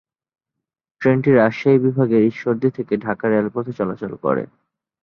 ট্রেনটি 1.01 1.29
রাজশাহী 1.31 1.77
বিভাগের 1.79 2.21
ঈশ্বরদী 2.23 2.69
থেকে 2.71 2.93
ঢাকা 2.97 3.25
রেলপথে 3.27 3.71
চলাচল 3.73 4.13
করে। 4.23 4.43